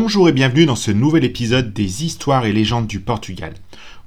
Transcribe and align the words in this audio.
Bonjour 0.00 0.28
et 0.28 0.32
bienvenue 0.32 0.64
dans 0.64 0.76
ce 0.76 0.92
nouvel 0.92 1.24
épisode 1.24 1.72
des 1.72 2.04
histoires 2.04 2.46
et 2.46 2.52
légendes 2.52 2.86
du 2.86 3.00
Portugal. 3.00 3.54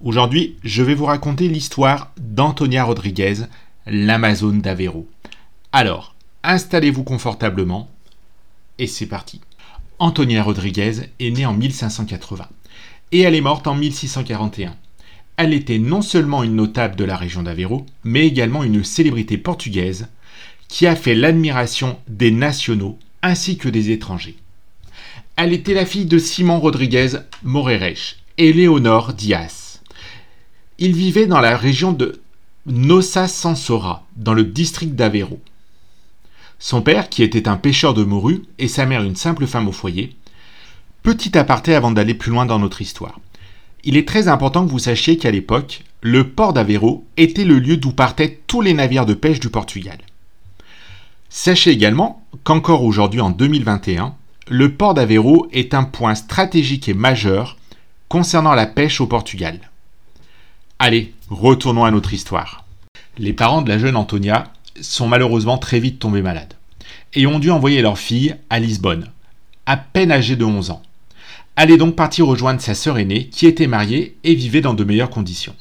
Aujourd'hui, 0.01 0.55
je 0.63 0.83
vais 0.83 0.93
vous 0.93 1.03
raconter 1.03 1.49
l'histoire 1.49 2.13
d'Antonia 2.17 2.85
Rodriguez, 2.85 3.39
l'Amazone 3.85 4.61
d'Aveiro. 4.61 5.05
Alors, 5.73 6.15
installez-vous 6.43 7.03
confortablement 7.03 7.91
et 8.79 8.87
c'est 8.87 9.05
parti. 9.05 9.41
Antonia 9.99 10.41
Rodriguez 10.41 11.09
est 11.19 11.31
née 11.31 11.45
en 11.45 11.53
1580 11.53 12.47
et 13.11 13.19
elle 13.19 13.35
est 13.35 13.41
morte 13.41 13.67
en 13.67 13.75
1641. 13.75 14.77
Elle 15.35 15.53
était 15.53 15.77
non 15.77 16.01
seulement 16.01 16.43
une 16.43 16.55
notable 16.55 16.95
de 16.95 17.03
la 17.03 17.17
région 17.17 17.43
d'Aveiro, 17.43 17.85
mais 18.05 18.25
également 18.25 18.63
une 18.63 18.85
célébrité 18.85 19.37
portugaise 19.37 20.07
qui 20.69 20.87
a 20.87 20.95
fait 20.95 21.15
l'admiration 21.15 21.99
des 22.07 22.31
nationaux 22.31 22.97
ainsi 23.21 23.57
que 23.57 23.67
des 23.67 23.91
étrangers. 23.91 24.37
Elle 25.43 25.53
était 25.53 25.73
la 25.73 25.87
fille 25.87 26.05
de 26.05 26.19
Simon 26.19 26.59
Rodriguez 26.59 27.13
Moreres 27.41 28.17
et 28.37 28.53
Léonore 28.53 29.13
Dias. 29.13 29.79
Ils 30.77 30.95
vivaient 30.95 31.25
dans 31.25 31.41
la 31.41 31.57
région 31.57 31.93
de 31.93 32.21
Nossa 32.67 33.27
Sansora, 33.27 34.05
dans 34.17 34.35
le 34.35 34.43
district 34.43 34.93
d'Aveiro. 34.93 35.39
Son 36.59 36.83
père, 36.83 37.09
qui 37.09 37.23
était 37.23 37.47
un 37.47 37.57
pêcheur 37.57 37.95
de 37.95 38.03
morue, 38.03 38.43
et 38.59 38.67
sa 38.67 38.85
mère 38.85 39.01
une 39.01 39.15
simple 39.15 39.47
femme 39.47 39.67
au 39.67 39.71
foyer. 39.71 40.15
Petit 41.01 41.35
aparté 41.35 41.73
avant 41.73 41.89
d'aller 41.89 42.13
plus 42.13 42.29
loin 42.29 42.45
dans 42.45 42.59
notre 42.59 42.83
histoire. 42.83 43.19
Il 43.83 43.97
est 43.97 44.07
très 44.07 44.27
important 44.27 44.63
que 44.63 44.71
vous 44.71 44.77
sachiez 44.77 45.17
qu'à 45.17 45.31
l'époque, 45.31 45.81
le 46.01 46.29
port 46.29 46.53
d'Aveiro 46.53 47.03
était 47.17 47.45
le 47.45 47.57
lieu 47.57 47.77
d'où 47.77 47.93
partaient 47.93 48.41
tous 48.45 48.61
les 48.61 48.75
navires 48.75 49.07
de 49.07 49.15
pêche 49.15 49.39
du 49.39 49.49
Portugal. 49.49 49.97
Sachez 51.29 51.71
également 51.71 52.27
qu'encore 52.43 52.83
aujourd'hui 52.83 53.21
en 53.21 53.31
2021, 53.31 54.13
le 54.51 54.73
port 54.73 54.93
d'Aveiro 54.93 55.47
est 55.53 55.73
un 55.73 55.85
point 55.85 56.13
stratégique 56.13 56.89
et 56.89 56.93
majeur 56.93 57.57
concernant 58.09 58.53
la 58.53 58.65
pêche 58.65 58.99
au 58.99 59.07
Portugal. 59.07 59.71
Allez, 60.77 61.13
retournons 61.29 61.85
à 61.85 61.91
notre 61.91 62.13
histoire. 62.13 62.65
Les 63.17 63.31
parents 63.31 63.61
de 63.61 63.69
la 63.69 63.77
jeune 63.77 63.95
Antonia 63.95 64.51
sont 64.81 65.07
malheureusement 65.07 65.57
très 65.57 65.79
vite 65.79 65.99
tombés 65.99 66.21
malades 66.21 66.55
et 67.13 67.27
ont 67.27 67.39
dû 67.39 67.49
envoyer 67.49 67.81
leur 67.81 67.97
fille 67.97 68.35
à 68.49 68.59
Lisbonne, 68.59 69.07
à 69.67 69.77
peine 69.77 70.11
âgée 70.11 70.35
de 70.35 70.43
11 70.43 70.71
ans. 70.71 70.83
Elle 71.55 71.71
est 71.71 71.77
donc 71.77 71.95
partie 71.95 72.21
rejoindre 72.21 72.59
sa 72.59 72.75
sœur 72.75 72.97
aînée 72.97 73.27
qui 73.27 73.47
était 73.47 73.67
mariée 73.67 74.17
et 74.25 74.35
vivait 74.35 74.59
dans 74.59 74.73
de 74.73 74.83
meilleures 74.83 75.09
conditions. 75.09 75.55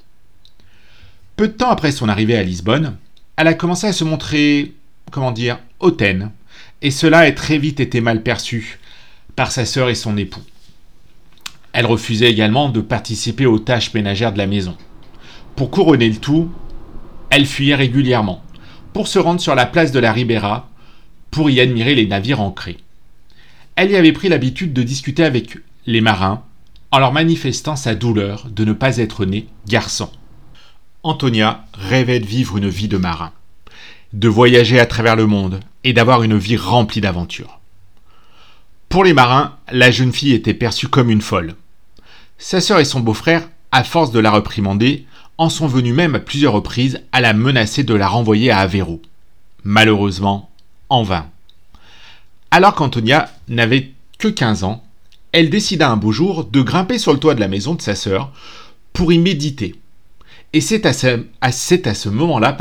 Peu 1.37 1.47
de 1.47 1.53
temps 1.53 1.71
après 1.71 1.93
son 1.93 2.09
arrivée 2.09 2.37
à 2.37 2.43
Lisbonne, 2.43 2.97
elle 3.37 3.47
a 3.47 3.55
commencé 3.55 3.87
à 3.87 3.93
se 3.93 4.03
montrer, 4.03 4.75
comment 5.13 5.31
dire, 5.31 5.61
hautaine, 5.79 6.33
et 6.83 6.91
cela 6.91 7.19
a 7.21 7.33
très 7.33 7.59
vite 7.59 7.81
été 7.81 8.01
mal 8.01 8.23
perçu 8.23 8.79
par 9.37 9.53
sa 9.53 9.65
sœur 9.65 9.89
et 9.89 9.95
son 9.95 10.17
époux. 10.17 10.43
Elle 11.73 11.87
refusait 11.87 12.31
également 12.31 12.69
de 12.69 12.81
participer 12.81 13.47
aux 13.47 13.59
tâches 13.59 13.95
ménagères 13.95 14.33
de 14.33 14.39
la 14.39 14.47
maison. 14.47 14.77
Pour 15.57 15.71
couronner 15.71 16.09
le 16.09 16.17
tout, 16.17 16.51
elle 17.31 17.47
fuyait 17.47 17.77
régulièrement, 17.77 18.43
pour 18.93 19.09
se 19.09 19.19
rendre 19.19 19.41
sur 19.41 19.55
la 19.55 19.67
place 19.67 19.93
de 19.93 20.01
la 20.01 20.13
Ribera, 20.13 20.69
pour 21.31 21.49
y 21.49 21.61
admirer 21.61 21.95
les 21.95 22.07
navires 22.07 22.41
ancrés. 22.41 22.79
Elle 23.77 23.93
y 23.93 23.97
avait 23.97 24.13
pris 24.13 24.29
l'habitude 24.29 24.73
de 24.73 24.83
discuter 24.83 25.25
avec 25.25 25.59
les 25.87 26.01
marins, 26.01 26.43
en 26.91 26.99
leur 26.99 27.13
manifestant 27.13 27.77
sa 27.77 27.95
douleur 27.95 28.49
de 28.51 28.65
ne 28.65 28.73
pas 28.73 28.97
être 28.97 29.25
née 29.25 29.47
garçon. 29.69 30.11
Antonia 31.05 31.65
rêvait 31.73 32.21
de 32.21 32.27
vivre 32.27 32.57
une 32.57 32.69
vie 32.69 32.89
de 32.89 32.97
marin, 32.97 33.33
de 34.13 34.29
voyager 34.29 34.81
à 34.81 34.87
travers 34.87 35.17
le 35.17 35.27
monde 35.27 35.61
et 35.85 35.93
d'avoir 35.93 36.23
une 36.23 36.37
vie 36.37 36.57
remplie 36.57 37.01
d'aventures. 37.01 37.61
Pour 38.89 39.05
les 39.05 39.15
marins, 39.15 39.57
la 39.71 39.91
jeune 39.91 40.13
fille 40.13 40.33
était 40.33 40.55
perçue 40.55 40.89
comme 40.89 41.11
une 41.11 41.23
folle. 41.23 41.55
Sa 42.39 42.61
sœur 42.61 42.81
et 42.81 42.85
son 42.85 43.01
beau-frère, 43.01 43.49
à 43.71 43.85
force 43.85 44.11
de 44.11 44.19
la 44.19 44.33
réprimander, 44.33 45.07
en 45.39 45.49
sont 45.49 45.69
venus 45.69 45.95
même 45.95 46.15
à 46.15 46.21
plusieurs 46.21 46.53
reprises 46.53 47.01
à 47.13 47.21
la 47.21 47.33
menacer 47.33 47.85
de 47.85 47.95
la 47.95 48.09
renvoyer 48.09 48.51
à 48.51 48.59
Aveiro. 48.59 49.01
Malheureusement, 49.63 50.51
en 50.89 51.03
vain. 51.03 51.27
Alors 52.51 52.75
qu'Antonia 52.75 53.31
n'avait 53.49 53.93
que 54.19 54.29
15 54.29 54.65
ans, 54.65 54.85
elle 55.33 55.51
décida 55.51 55.89
un 55.89 55.97
beau 55.97 56.13
jour 56.13 56.45
de 56.45 56.61
grimper 56.61 56.99
sur 56.99 57.13
le 57.13 57.21
toit 57.21 57.35
de 57.35 57.41
la 57.41 57.49
maison 57.49 57.75
de 57.75 57.81
sa 57.81 57.95
sœur 57.95 58.33
pour 58.93 59.13
y 59.13 59.19
méditer. 59.19 59.80
Et 60.53 60.61
c'est 60.61 60.85
à 60.85 60.93
ce, 60.93 62.09
moment-là 62.09 62.57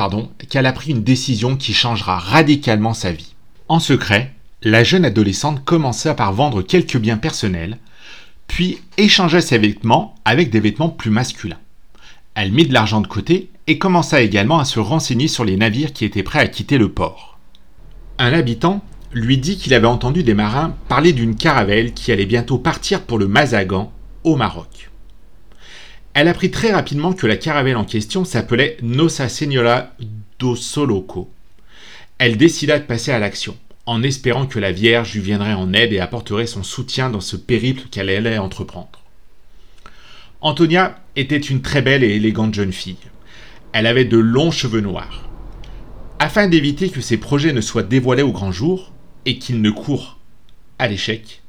qu'elle 0.48 0.68
a 0.68 0.74
pris 0.74 0.92
une 0.92 1.04
décision 1.04 1.56
qui 1.56 1.74
changera 1.74 2.20
radicalement 2.20 2.94
sa 2.94 3.12
vie. 3.12 3.34
En 3.68 3.80
secret, 3.80 4.34
la 4.62 4.84
jeune 4.84 5.06
adolescente 5.06 5.66
commença 5.66 6.14
par 6.14 6.32
vendre 6.34 6.62
quelques 6.62 6.98
biens 6.98 7.18
personnels, 7.18 7.78
puis 8.48 8.80
échangea 8.98 9.42
ses 9.42 9.58
vêtements 9.58 10.16
avec 10.24 10.52
des 10.52 10.60
vêtements 10.60 10.90
plus 10.90 11.10
masculins. 11.10 11.58
Elle 12.36 12.52
mit 12.52 12.68
de 12.68 12.74
l'argent 12.74 13.02
de 13.02 13.08
côté 13.08 13.50
et 13.66 13.80
commença 13.80 14.22
également 14.22 14.60
à 14.60 14.66
se 14.66 14.80
renseigner 14.80 15.28
sur 15.28 15.44
les 15.44 15.58
navires 15.58 15.94
qui 15.94 16.06
étaient 16.06 16.24
prêts 16.24 16.40
à 16.40 16.48
quitter 16.48 16.78
le 16.78 16.92
port. 16.92 17.40
Un 18.20 18.34
habitant 18.34 18.84
lui 19.14 19.40
dit 19.40 19.58
qu'il 19.58 19.74
avait 19.74 19.88
entendu 19.88 20.22
des 20.22 20.36
marins 20.36 20.76
parler 20.88 21.12
d'une 21.12 21.36
caravelle 21.36 21.94
qui 21.94 22.12
allait 22.12 22.28
bientôt 22.28 22.60
partir 22.60 23.02
pour 23.02 23.18
le 23.18 23.28
Mazagan, 23.28 23.92
au 24.24 24.36
Maroc. 24.36 24.92
Elle 26.14 26.28
apprit 26.28 26.52
très 26.52 26.72
rapidement 26.72 27.14
que 27.14 27.28
la 27.28 27.38
caravelle 27.38 27.78
en 27.78 27.86
question 27.86 28.26
s'appelait 28.26 28.78
Nossa 28.82 29.30
Senhora 29.30 29.94
do 30.40 30.56
Soloco. 30.56 31.32
Elle 32.18 32.38
décida 32.38 32.80
de 32.80 32.86
passer 32.86 33.12
à 33.12 33.20
l'action 33.20 33.58
en 33.86 34.04
espérant 34.04 34.46
que 34.46 34.60
la 34.60 34.72
Vierge 34.72 35.14
lui 35.14 35.22
viendrait 35.22 35.54
en 35.54 35.74
aide 35.74 35.94
et 35.94 36.00
apporterait 36.00 36.46
son 36.46 36.62
soutien 36.62 37.10
dans 37.10 37.22
ce 37.22 37.36
périple 37.36 37.88
qu'elle 37.90 38.10
allait 38.10 38.38
entreprendre. 38.38 39.00
Antonia 40.42 41.00
était 41.16 41.38
une 41.38 41.64
très 41.64 41.82
belle 41.82 42.04
et 42.04 42.16
élégante 42.16 42.54
jeune 42.54 42.72
fille. 42.72 42.98
Elle 43.74 43.88
avait 43.88 44.06
de 44.06 44.18
longs 44.18 44.52
cheveux 44.52 44.82
noirs. 44.82 45.28
Afin 46.20 46.48
d'éviter 46.48 46.90
que 46.90 47.02
ses 47.02 47.18
projets 47.18 47.52
ne 47.52 47.62
soient 47.62 47.82
dévoilés 47.82 48.22
au 48.22 48.32
grand 48.32 48.52
jour 48.52 48.92
et 49.26 49.40
qu'ils 49.40 49.62
ne 49.62 49.72
courent 49.72 50.20
à 50.78 50.88
l'échec, 50.88 51.42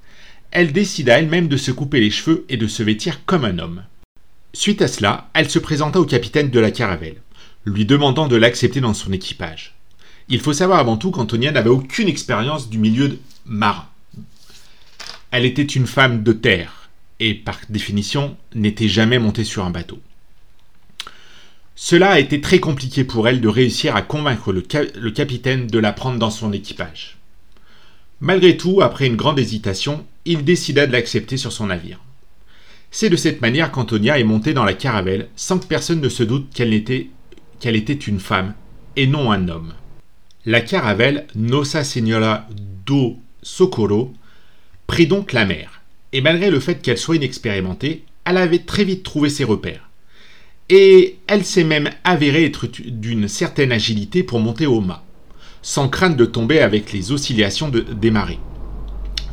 elle 0.50 0.72
décida 0.72 1.18
elle-même 1.18 1.48
de 1.48 1.58
se 1.58 1.72
couper 1.72 2.00
les 2.00 2.10
cheveux 2.10 2.46
et 2.48 2.56
de 2.56 2.66
se 2.66 2.82
vêtir 2.82 3.24
comme 3.26 3.44
un 3.44 3.58
homme. 3.58 3.82
Suite 4.52 4.82
à 4.82 4.88
cela, 4.88 5.30
elle 5.34 5.48
se 5.48 5.60
présenta 5.60 6.00
au 6.00 6.04
capitaine 6.04 6.50
de 6.50 6.60
la 6.60 6.72
caravelle, 6.72 7.22
lui 7.64 7.86
demandant 7.86 8.26
de 8.26 8.36
l'accepter 8.36 8.80
dans 8.80 8.94
son 8.94 9.12
équipage. 9.12 9.74
Il 10.28 10.40
faut 10.40 10.52
savoir 10.52 10.80
avant 10.80 10.96
tout 10.96 11.10
qu'Antonia 11.10 11.52
n'avait 11.52 11.70
aucune 11.70 12.08
expérience 12.08 12.68
du 12.68 12.78
milieu 12.78 13.18
marin. 13.44 13.86
Elle 15.30 15.44
était 15.44 15.62
une 15.62 15.86
femme 15.86 16.22
de 16.22 16.32
terre 16.32 16.88
et 17.20 17.34
par 17.34 17.60
définition 17.68 18.36
n'était 18.54 18.88
jamais 18.88 19.18
montée 19.18 19.44
sur 19.44 19.64
un 19.64 19.70
bateau. 19.70 20.00
Cela 21.76 22.10
a 22.10 22.18
été 22.18 22.40
très 22.40 22.58
compliqué 22.58 23.04
pour 23.04 23.28
elle 23.28 23.40
de 23.40 23.48
réussir 23.48 23.94
à 23.94 24.02
convaincre 24.02 24.52
le, 24.52 24.64
le 24.96 25.10
capitaine 25.12 25.66
de 25.66 25.78
la 25.78 25.92
prendre 25.92 26.18
dans 26.18 26.30
son 26.30 26.52
équipage. 26.52 27.18
Malgré 28.20 28.56
tout, 28.56 28.82
après 28.82 29.06
une 29.06 29.16
grande 29.16 29.38
hésitation, 29.38 30.04
il 30.24 30.44
décida 30.44 30.86
de 30.86 30.92
l'accepter 30.92 31.36
sur 31.36 31.52
son 31.52 31.68
navire. 31.68 32.00
C'est 32.90 33.08
de 33.08 33.16
cette 33.16 33.40
manière 33.40 33.70
qu'Antonia 33.70 34.18
est 34.18 34.24
montée 34.24 34.52
dans 34.52 34.64
la 34.64 34.74
caravelle 34.74 35.28
sans 35.36 35.58
que 35.58 35.66
personne 35.66 36.00
ne 36.00 36.08
se 36.08 36.24
doute 36.24 36.48
qu'elle 36.52 36.74
était, 36.74 37.08
qu'elle 37.60 37.76
était 37.76 37.92
une 37.92 38.18
femme 38.18 38.54
et 38.96 39.06
non 39.06 39.30
un 39.30 39.48
homme. 39.48 39.74
La 40.44 40.60
caravelle 40.60 41.26
Nossa 41.36 41.84
Senhora 41.84 42.46
do 42.86 43.18
Socorro 43.42 44.12
prit 44.86 45.06
donc 45.06 45.32
la 45.32 45.44
mer, 45.44 45.82
et 46.12 46.20
malgré 46.20 46.50
le 46.50 46.58
fait 46.58 46.82
qu'elle 46.82 46.98
soit 46.98 47.16
inexpérimentée, 47.16 48.02
elle 48.24 48.38
avait 48.38 48.58
très 48.58 48.84
vite 48.84 49.04
trouvé 49.04 49.30
ses 49.30 49.44
repères. 49.44 49.88
Et 50.68 51.18
elle 51.28 51.44
s'est 51.44 51.64
même 51.64 51.90
avérée 52.04 52.44
être 52.44 52.66
d'une 52.66 53.28
certaine 53.28 53.70
agilité 53.70 54.22
pour 54.22 54.40
monter 54.40 54.66
au 54.66 54.80
mât, 54.80 55.04
sans 55.62 55.88
crainte 55.88 56.16
de 56.16 56.24
tomber 56.24 56.60
avec 56.60 56.92
les 56.92 57.12
oscillations 57.12 57.68
de, 57.68 57.80
des 57.80 58.10
marées. 58.10 58.40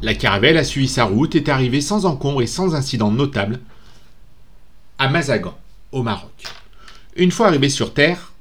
La 0.03 0.13
caravelle 0.13 0.57
a 0.57 0.63
suivi 0.63 0.87
sa 0.87 1.05
route 1.05 1.33
et 1.33 1.39
est 1.39 1.49
arrivée 1.49 1.81
sans 1.81 2.05
encombre 2.05 2.41
et 2.41 2.47
sans 2.47 2.75
incident 2.75 3.11
notable 3.11 3.59
à 4.99 5.09
Mazagan, 5.09 5.57
au 5.91 6.03
Maroc. 6.03 6.43
Une 7.15 7.31
fois 7.31 7.47
arrivée 7.47 7.69
sur 7.69 7.93
terre, 7.93 8.33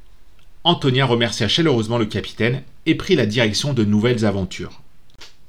Antonia 0.64 1.06
remercia 1.06 1.48
chaleureusement 1.48 1.98
le 1.98 2.06
capitaine 2.06 2.62
et 2.84 2.94
prit 2.94 3.16
la 3.16 3.26
direction 3.26 3.72
de 3.72 3.84
nouvelles 3.84 4.24
aventures. 4.26 4.82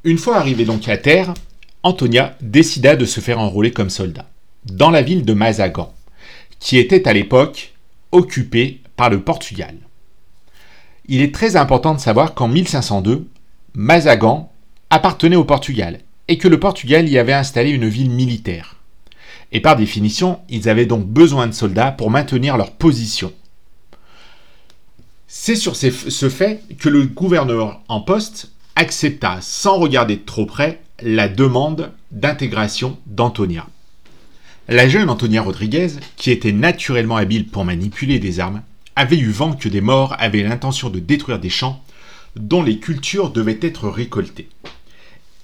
Une 0.04 0.18
fois 0.18 0.38
arrivé 0.38 0.64
donc 0.64 0.88
à 0.88 0.98
terre, 0.98 1.34
Antonia 1.84 2.38
décida 2.42 2.96
de 2.96 3.06
se 3.06 3.20
faire 3.20 3.40
enrôler 3.40 3.72
comme 3.72 3.90
soldat, 3.90 4.30
dans 4.66 4.92
la 4.92 5.02
ville 5.02 5.26
de 5.26 5.34
Mazagan, 5.34 5.94
qui 6.60 6.78
était 6.78 7.08
à 7.08 7.14
l'époque 7.14 7.74
occupée 8.12 8.82
par 8.96 9.10
le 9.10 9.22
Portugal. 9.22 9.76
Il 11.08 11.22
est 11.22 11.34
très 11.34 11.56
important 11.56 11.94
de 11.94 12.00
savoir 12.00 12.34
qu'en 12.34 12.48
1502, 12.48 13.28
Mazagan 13.74 14.52
appartenait 14.90 15.36
au 15.36 15.44
Portugal 15.44 16.00
et 16.28 16.38
que 16.38 16.48
le 16.48 16.60
Portugal 16.60 17.08
y 17.08 17.18
avait 17.18 17.34
installé 17.34 17.72
une 17.72 17.88
ville 17.88 18.10
militaire. 18.10 18.76
Et 19.52 19.62
par 19.62 19.76
définition, 19.76 20.40
ils 20.50 20.68
avaient 20.68 20.86
donc 20.86 21.06
besoin 21.06 21.48
de 21.48 21.54
soldats 21.54 21.92
pour 21.92 22.12
maintenir 22.12 22.58
leur 22.58 22.72
position 22.72 23.32
c'est 25.28 25.56
sur 25.56 25.76
ce 25.76 26.30
fait 26.30 26.64
que 26.80 26.90
le 26.90 27.04
gouverneur 27.04 27.82
en 27.90 28.02
poste 28.02 28.52
accepta, 28.76 29.40
sans 29.42 29.78
regarder 29.78 30.16
de 30.16 30.26
trop 30.26 30.46
près, 30.46 30.82
la 31.02 31.28
demande 31.28 31.92
d'intégration 32.12 32.98
d'Antonia. 33.06 33.68
La 34.70 34.88
jeune 34.88 35.10
Antonia 35.10 35.42
Rodriguez, 35.42 35.90
qui 36.16 36.32
était 36.32 36.52
naturellement 36.52 37.18
habile 37.18 37.48
pour 37.48 37.66
manipuler 37.66 38.20
des 38.20 38.40
armes, 38.40 38.62
avait 38.96 39.18
eu 39.18 39.30
vent 39.30 39.54
que 39.54 39.70
des 39.70 39.82
morts 39.82 40.16
avaient 40.18 40.44
l'intention 40.44 40.90
de 40.90 41.00
détruire 41.00 41.40
des 41.40 41.50
champs 41.50 41.84
dont 42.36 42.64
les 42.64 42.80
cultures 42.80 43.30
devaient 43.30 43.60
être 43.62 43.90
récoltées. 43.90 44.50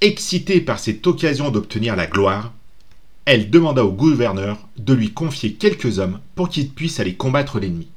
Excitée 0.03 0.59
par 0.59 0.79
cette 0.79 1.07
occasion 1.07 1.49
d'obtenir 1.49 1.95
la 1.95 2.07
gloire, 2.07 2.51
elle 3.23 3.49
demanda 3.49 3.85
au 3.85 3.91
gouverneur 3.93 4.57
de 4.75 4.93
lui 4.93 5.13
confier 5.13 5.53
quelques 5.53 5.97
hommes 5.97 6.19
pour 6.35 6.49
qu'il 6.49 6.69
puisse 6.69 6.99
aller 6.99 7.15
combattre 7.15 7.57
l'ennemi. 7.57 7.87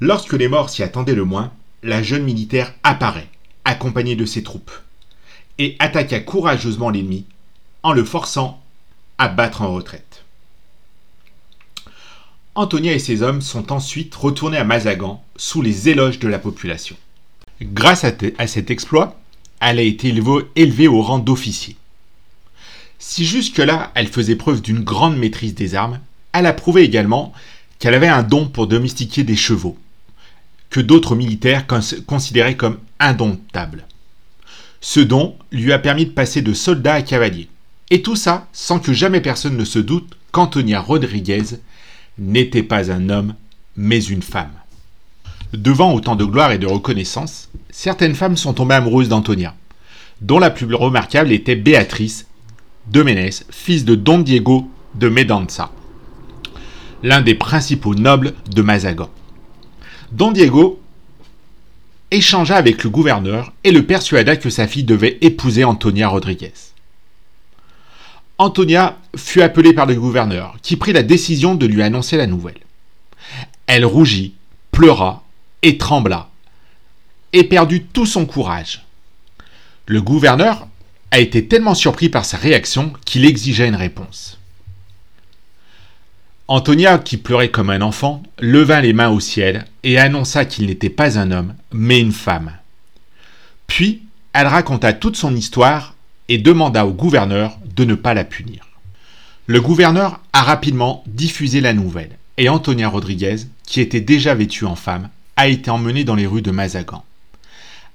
Lorsque 0.00 0.34
les 0.34 0.48
morts 0.48 0.68
s'y 0.68 0.82
attendaient 0.82 1.14
le 1.14 1.24
moins, 1.24 1.50
la 1.82 2.02
jeune 2.02 2.24
militaire 2.24 2.74
apparaît, 2.82 3.30
accompagnée 3.64 4.16
de 4.16 4.26
ses 4.26 4.42
troupes, 4.42 4.70
et 5.56 5.76
attaqua 5.78 6.20
courageusement 6.20 6.90
l'ennemi 6.90 7.24
en 7.82 7.94
le 7.94 8.04
forçant 8.04 8.62
à 9.16 9.28
battre 9.28 9.62
en 9.62 9.72
retraite. 9.72 10.24
Antonia 12.54 12.92
et 12.92 12.98
ses 12.98 13.22
hommes 13.22 13.40
sont 13.40 13.72
ensuite 13.72 14.14
retournés 14.14 14.58
à 14.58 14.64
Mazagan 14.64 15.24
sous 15.36 15.62
les 15.62 15.88
éloges 15.88 16.18
de 16.18 16.28
la 16.28 16.38
population. 16.38 16.96
Grâce 17.62 18.04
à, 18.04 18.46
cet 18.46 18.70
exploit, 18.70 19.18
elle 19.60 19.78
a 19.78 19.82
été 19.82 20.14
élevée 20.56 20.88
au 20.88 21.02
rang 21.02 21.18
d'officier. 21.18 21.76
Si 22.98 23.24
jusque-là 23.24 23.92
elle 23.94 24.08
faisait 24.08 24.36
preuve 24.36 24.62
d'une 24.62 24.82
grande 24.82 25.16
maîtrise 25.16 25.54
des 25.54 25.74
armes, 25.74 26.00
elle 26.32 26.46
a 26.46 26.52
prouvé 26.52 26.82
également 26.82 27.32
qu'elle 27.78 27.94
avait 27.94 28.08
un 28.08 28.22
don 28.22 28.46
pour 28.46 28.66
domestiquer 28.66 29.24
des 29.24 29.36
chevaux, 29.36 29.78
que 30.70 30.80
d'autres 30.80 31.14
militaires 31.14 31.66
considéraient 32.06 32.56
comme 32.56 32.78
indomptables. 32.98 33.86
Ce 34.80 35.00
don 35.00 35.36
lui 35.52 35.72
a 35.72 35.78
permis 35.78 36.06
de 36.06 36.10
passer 36.10 36.42
de 36.42 36.52
soldat 36.52 36.94
à 36.94 37.02
cavalier. 37.02 37.48
Et 37.90 38.02
tout 38.02 38.16
ça 38.16 38.48
sans 38.52 38.78
que 38.78 38.92
jamais 38.92 39.20
personne 39.20 39.56
ne 39.56 39.64
se 39.64 39.78
doute 39.78 40.16
qu'Antonia 40.32 40.80
Rodriguez 40.80 41.44
n'était 42.18 42.62
pas 42.62 42.90
un 42.90 43.08
homme, 43.08 43.34
mais 43.76 44.02
une 44.02 44.22
femme. 44.22 44.52
Devant 45.56 45.94
autant 45.94 46.16
de 46.16 46.24
gloire 46.24 46.52
et 46.52 46.58
de 46.58 46.66
reconnaissance, 46.66 47.48
certaines 47.70 48.14
femmes 48.14 48.36
sont 48.36 48.52
tombées 48.52 48.74
amoureuses 48.74 49.08
d'Antonia, 49.08 49.54
dont 50.20 50.38
la 50.38 50.50
plus 50.50 50.72
remarquable 50.74 51.32
était 51.32 51.56
Béatrice 51.56 52.26
de 52.88 53.02
Ménès, 53.02 53.46
fils 53.50 53.86
de 53.86 53.94
Don 53.94 54.18
Diego 54.18 54.68
de 54.96 55.08
Medanza, 55.08 55.70
l'un 57.02 57.22
des 57.22 57.34
principaux 57.34 57.94
nobles 57.94 58.34
de 58.50 58.60
Mazagan. 58.60 59.08
Don 60.12 60.30
Diego 60.30 60.78
échangea 62.10 62.56
avec 62.56 62.84
le 62.84 62.90
gouverneur 62.90 63.54
et 63.64 63.72
le 63.72 63.86
persuada 63.86 64.36
que 64.36 64.50
sa 64.50 64.68
fille 64.68 64.84
devait 64.84 65.16
épouser 65.22 65.64
Antonia 65.64 66.08
Rodriguez. 66.08 66.52
Antonia 68.36 68.98
fut 69.16 69.40
appelée 69.40 69.72
par 69.72 69.86
le 69.86 69.94
gouverneur, 69.94 70.56
qui 70.60 70.76
prit 70.76 70.92
la 70.92 71.02
décision 71.02 71.54
de 71.54 71.64
lui 71.64 71.82
annoncer 71.82 72.18
la 72.18 72.26
nouvelle. 72.26 72.60
Elle 73.66 73.86
rougit, 73.86 74.34
pleura 74.70 75.25
et 75.62 75.78
trembla, 75.78 76.28
et 77.32 77.44
perdit 77.44 77.82
tout 77.82 78.06
son 78.06 78.26
courage. 78.26 78.84
Le 79.86 80.02
gouverneur 80.02 80.66
a 81.10 81.20
été 81.20 81.46
tellement 81.46 81.74
surpris 81.74 82.08
par 82.08 82.24
sa 82.24 82.36
réaction 82.36 82.92
qu'il 83.04 83.24
exigeait 83.24 83.68
une 83.68 83.76
réponse. 83.76 84.38
Antonia, 86.48 86.98
qui 86.98 87.16
pleurait 87.16 87.50
comme 87.50 87.70
un 87.70 87.82
enfant, 87.82 88.22
leva 88.38 88.80
les 88.80 88.92
mains 88.92 89.10
au 89.10 89.18
ciel 89.18 89.66
et 89.82 89.98
annonça 89.98 90.44
qu'il 90.44 90.66
n'était 90.66 90.90
pas 90.90 91.18
un 91.18 91.32
homme, 91.32 91.54
mais 91.72 91.98
une 91.98 92.12
femme. 92.12 92.52
Puis, 93.66 94.02
elle 94.32 94.46
raconta 94.46 94.92
toute 94.92 95.16
son 95.16 95.34
histoire 95.34 95.94
et 96.28 96.38
demanda 96.38 96.86
au 96.86 96.92
gouverneur 96.92 97.58
de 97.74 97.84
ne 97.84 97.94
pas 97.94 98.14
la 98.14 98.24
punir. 98.24 98.66
Le 99.46 99.60
gouverneur 99.60 100.20
a 100.32 100.42
rapidement 100.42 101.02
diffusé 101.06 101.60
la 101.60 101.72
nouvelle, 101.72 102.18
et 102.36 102.48
Antonia 102.48 102.88
Rodriguez, 102.88 103.36
qui 103.64 103.80
était 103.80 104.00
déjà 104.00 104.34
vêtue 104.34 104.64
en 104.64 104.76
femme, 104.76 105.08
a 105.36 105.48
été 105.48 105.70
emmenée 105.70 106.04
dans 106.04 106.14
les 106.14 106.26
rues 106.26 106.42
de 106.42 106.50
Mazagan. 106.50 107.04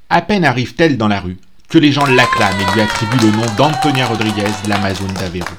À 0.09 0.21
peine 0.21 0.45
arrive-t-elle 0.45 0.97
dans 0.97 1.07
la 1.07 1.19
rue 1.19 1.38
que 1.69 1.77
les 1.77 1.91
gens 1.91 2.05
l'acclament 2.05 2.59
et 2.59 2.73
lui 2.73 2.81
attribuent 2.81 3.25
le 3.25 3.31
nom 3.31 3.45
d'Antonia 3.57 4.05
Rodriguez, 4.05 4.51
l'Amazone 4.67 5.13
d'Aveyron. 5.13 5.55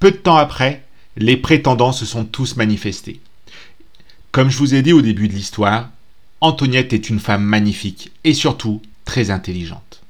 Peu 0.00 0.10
de 0.10 0.16
temps 0.16 0.36
après, 0.36 0.82
les 1.16 1.36
prétendants 1.36 1.92
se 1.92 2.04
sont 2.04 2.24
tous 2.24 2.56
manifestés. 2.56 3.20
Comme 4.32 4.50
je 4.50 4.58
vous 4.58 4.74
ai 4.74 4.82
dit 4.82 4.92
au 4.92 5.00
début 5.00 5.28
de 5.28 5.32
l'histoire, 5.32 5.90
Antoniette 6.40 6.92
est 6.92 7.08
une 7.08 7.20
femme 7.20 7.44
magnifique 7.44 8.10
et 8.24 8.34
surtout 8.34 8.82
très 9.04 9.30
intelligente. 9.30 10.02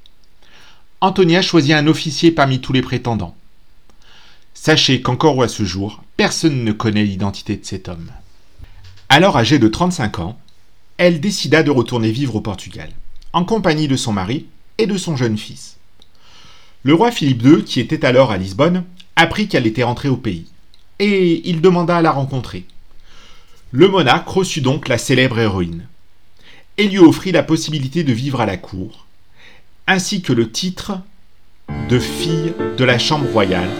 Antonia 1.03 1.43
choisit 1.43 1.75
un 1.75 1.87
officier 1.87 2.31
parmi 2.31 2.61
tous 2.61 2.73
les 2.73 2.81
prétendants. 2.81 3.37
Sachez 4.55 5.03
qu'encore 5.03 5.43
à 5.43 5.49
ce 5.49 5.65
jour, 5.65 6.03
personne 6.17 6.65
ne 6.65 6.73
connaît 6.73 7.05
l'identité 7.05 7.56
de 7.56 7.65
cet 7.67 7.88
homme. 7.88 8.11
Alors 9.11 9.37
âgée 9.37 9.59
de 9.59 9.69
35 9.69 10.20
ans, 10.20 10.38
elle 10.99 11.20
décida 11.20 11.62
de 11.62 11.70
retourner 11.70 12.11
vivre 12.11 12.37
au 12.37 12.41
Portugal, 12.41 12.91
en 13.32 13.44
compagnie 13.44 13.88
de 13.88 13.96
son 13.96 14.12
mari 14.12 14.46
et 14.79 14.87
de 14.87 14.96
son 14.96 15.17
jeune 15.17 15.38
fils. 15.38 15.76
Le 16.82 16.94
roi 16.94 17.11
Philippe 17.11 17.43
II, 17.43 17.64
qui 17.64 17.81
était 17.81 18.05
alors 18.05 18.31
à 18.31 18.37
Lisbonne, 18.37 18.85
apprit 19.17 19.49
qu'elle 19.49 19.67
était 19.67 19.82
rentrée 19.82 20.08
au 20.08 20.17
pays 20.17 20.46
et 20.99 21.49
il 21.49 21.61
demanda 21.61 21.96
à 21.96 22.02
la 22.02 22.12
rencontrer. 22.12 22.64
Le 23.70 23.88
monarque 23.88 24.29
reçut 24.29 24.61
donc 24.61 24.88
la 24.88 24.99
célèbre 24.99 25.38
héroïne 25.38 25.87
et 26.79 26.88
lui 26.88 26.99
offrit 26.99 27.32
la 27.32 27.43
possibilité 27.43 28.05
de 28.05 28.12
vivre 28.12 28.41
à 28.41 28.46
la 28.46 28.56
cour, 28.56 29.06
ainsi 29.87 30.23
que 30.23 30.32
le 30.32 30.50
titre 30.50 31.00
de 31.88 31.99
fille 31.99 32.52
de 32.76 32.85
la 32.85 32.99
chambre 32.99 33.31
royale 33.31 33.70